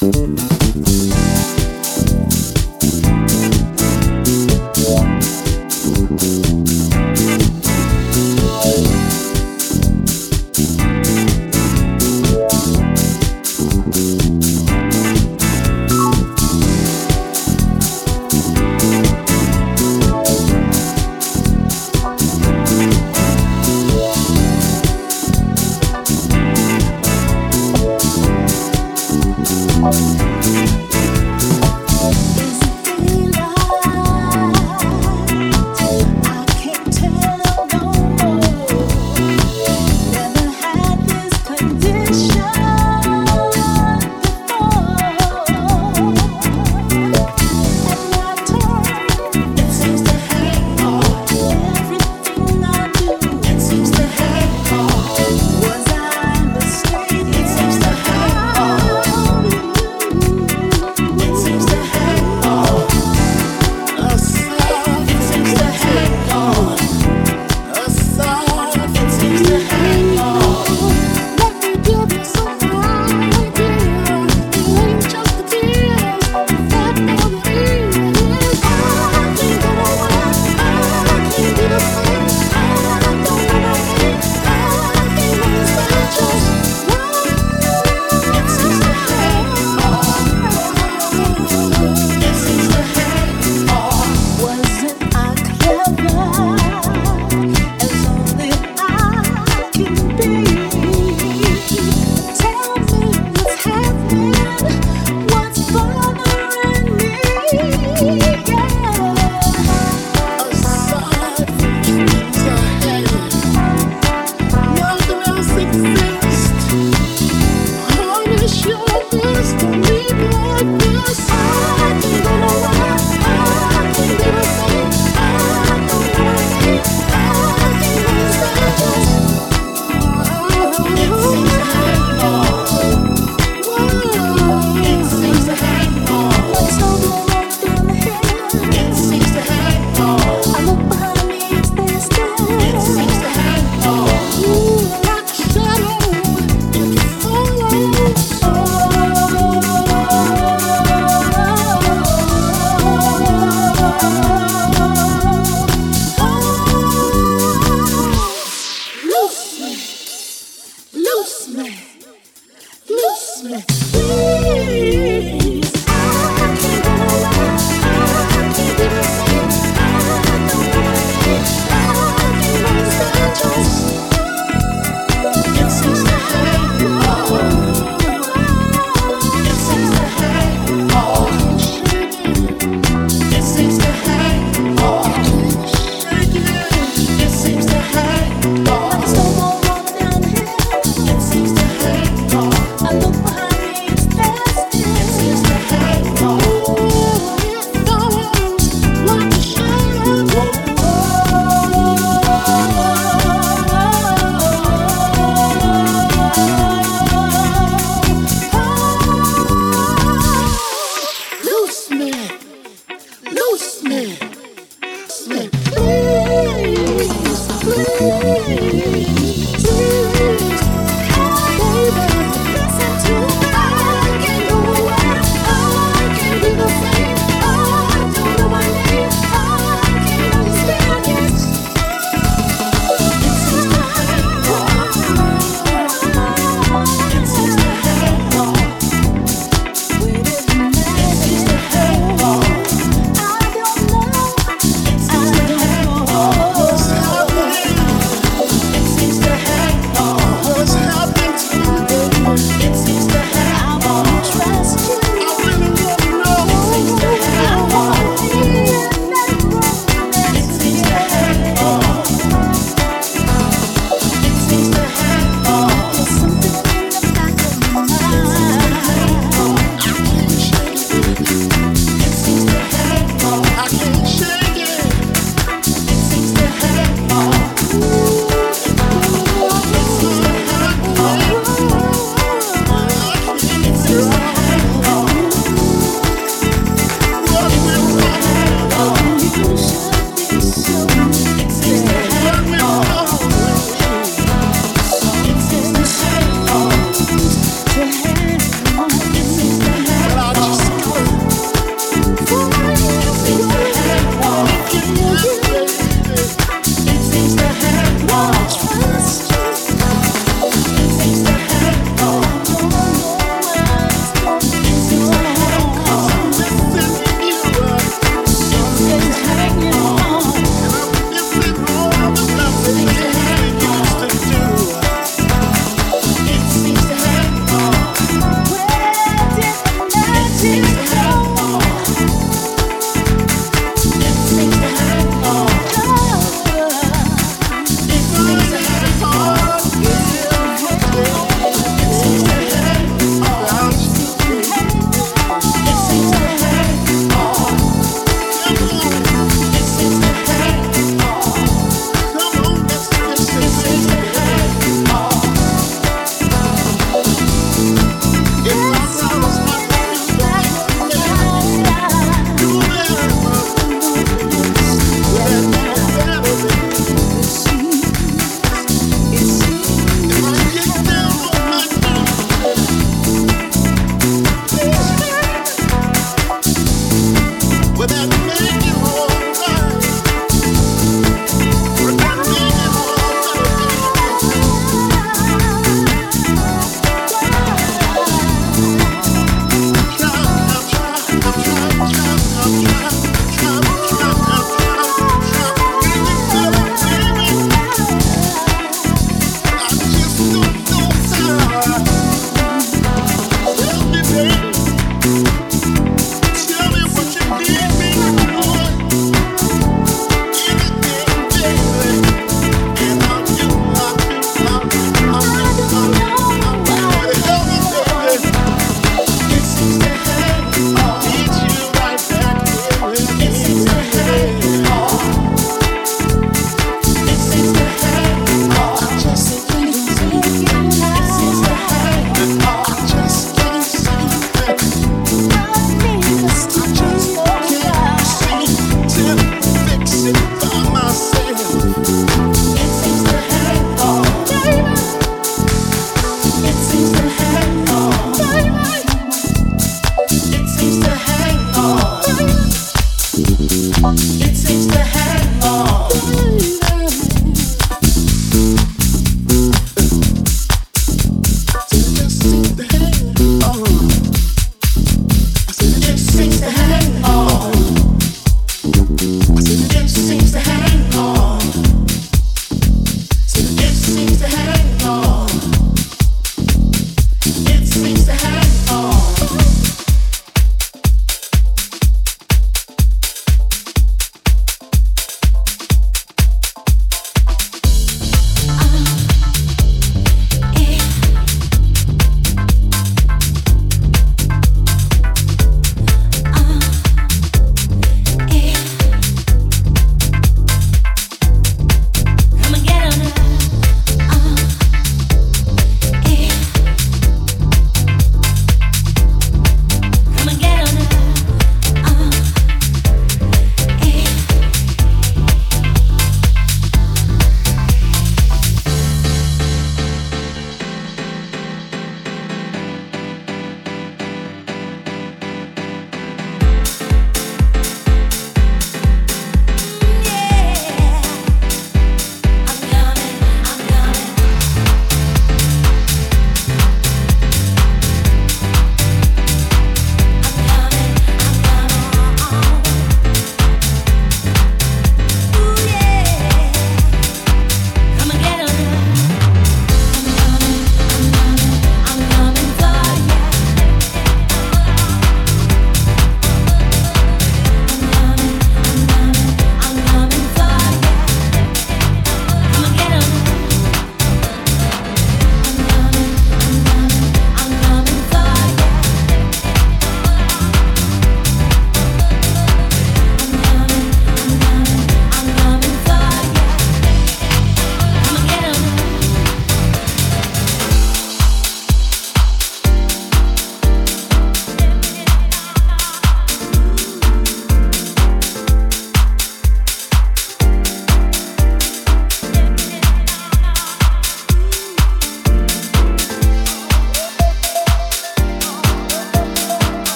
Mm-hmm. 0.00 0.37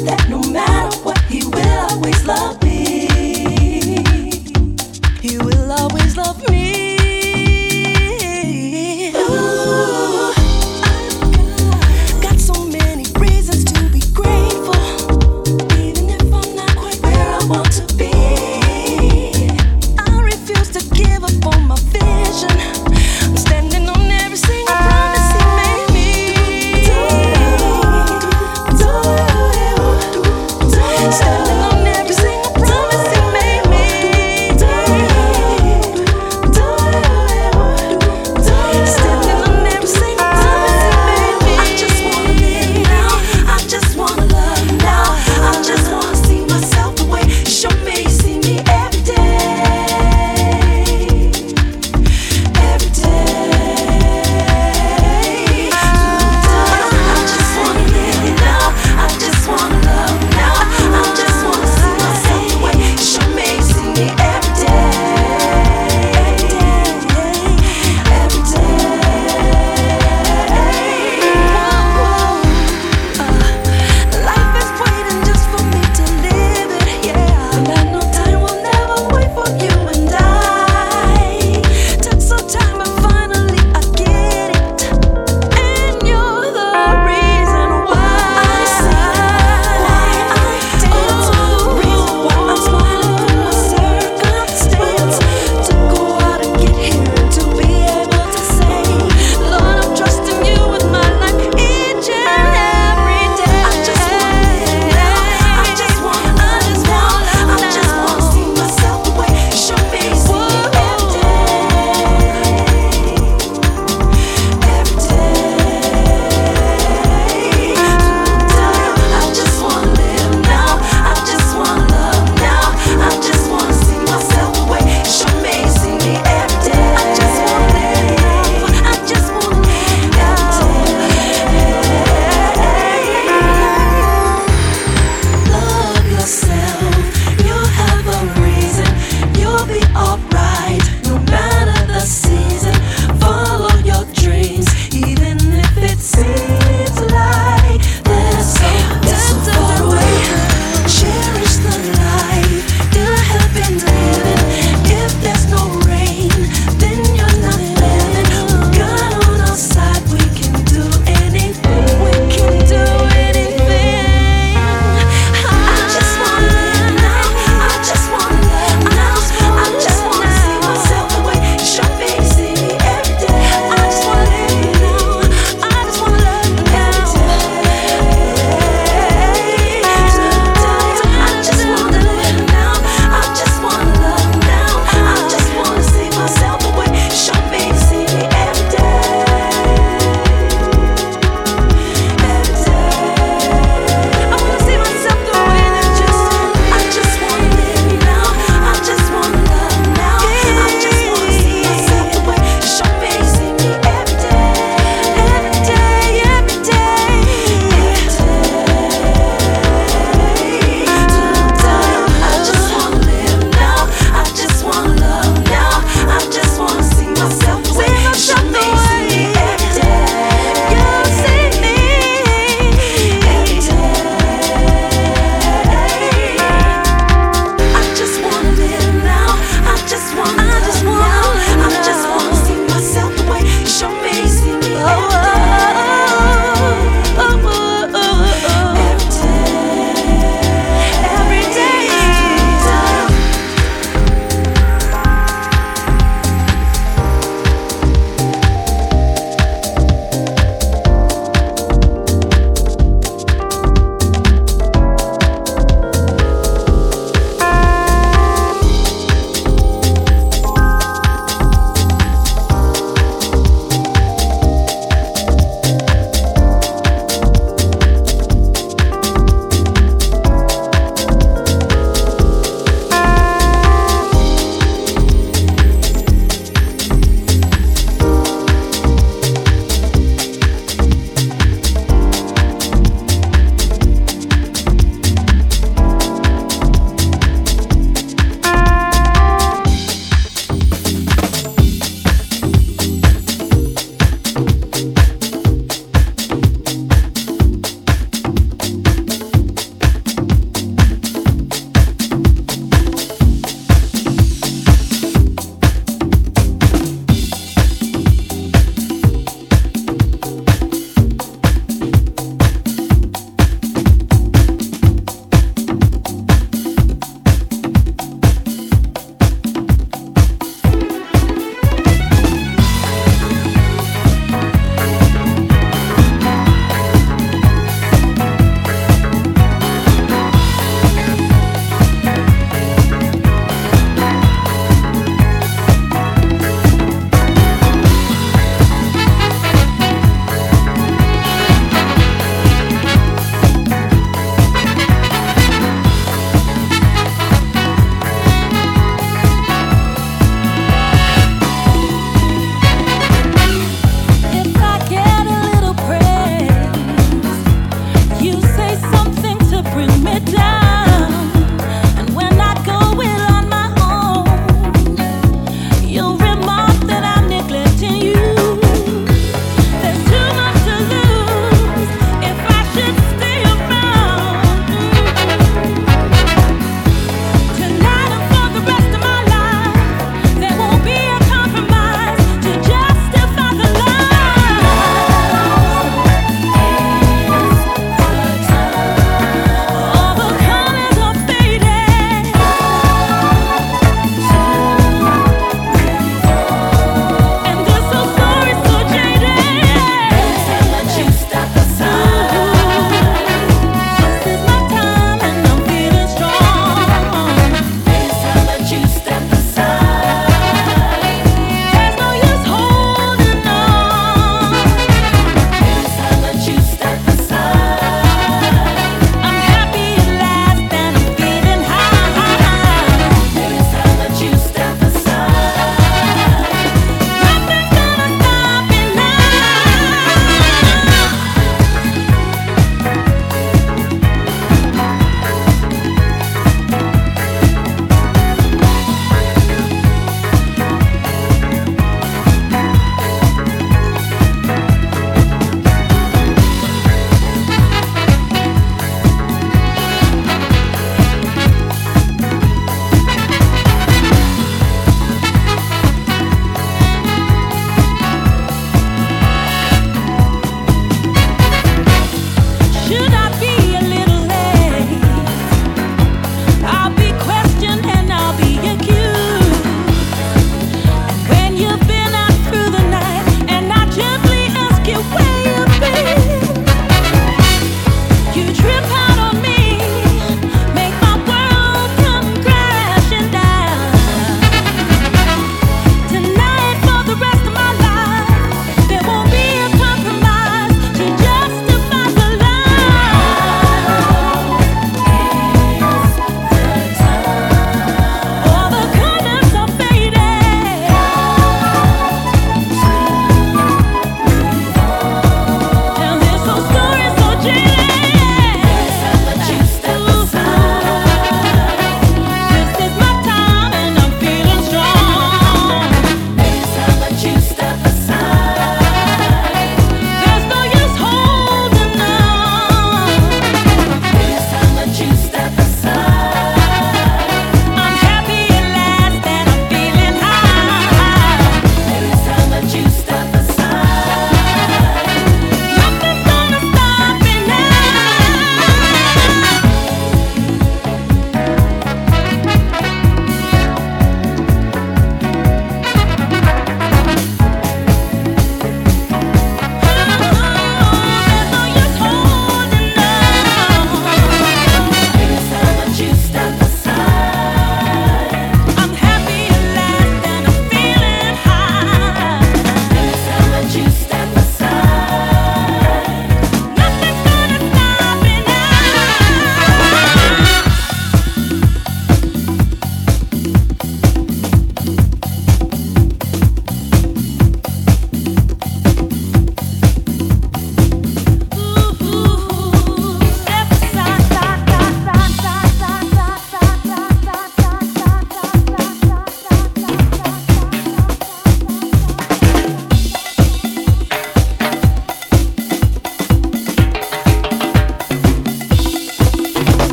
that 0.00 0.28
no 0.28 0.40
matter 0.50 0.96
what, 0.98 1.18
he 1.26 1.44
will 1.44 1.78
always 1.90 2.26
love. 2.26 2.61